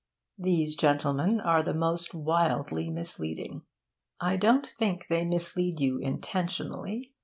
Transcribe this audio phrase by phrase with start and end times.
[0.39, 3.61] These gentlemen are most wildly misleading.
[4.19, 7.13] I don't think they mislead you intentionally.